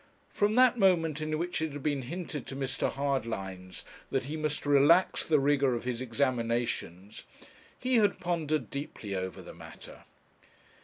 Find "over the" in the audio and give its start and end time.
9.13-9.53